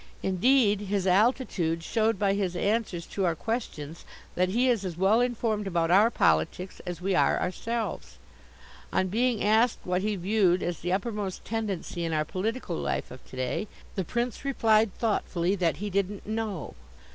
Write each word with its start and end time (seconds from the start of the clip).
Indeed, 0.23 0.81
His 0.87 1.05
Altitude 1.05 1.83
showed 1.83 2.17
by 2.17 2.33
his 2.33 2.55
answers 2.55 3.05
to 3.05 3.23
our 3.23 3.35
questions 3.35 4.03
that 4.33 4.49
he 4.49 4.67
is 4.67 4.83
as 4.83 4.97
well 4.97 5.21
informed 5.21 5.67
about 5.67 5.91
our 5.91 6.09
politics 6.09 6.81
as 6.87 7.01
we 7.01 7.13
are 7.13 7.39
ourselves. 7.39 8.17
On 8.91 9.09
being 9.09 9.43
asked 9.43 9.77
what 9.83 10.01
he 10.01 10.15
viewed 10.15 10.63
as 10.63 10.79
the 10.79 10.91
uppermost 10.91 11.45
tendency 11.45 12.03
in 12.03 12.13
our 12.13 12.25
political 12.25 12.77
life 12.77 13.11
of 13.11 13.23
to 13.27 13.35
day, 13.35 13.67
the 13.93 14.03
Prince 14.03 14.43
replied 14.43 14.91
thoughtfully 14.97 15.53
that 15.53 15.77
he 15.77 15.91
didn't 15.91 16.25
know. 16.25 16.73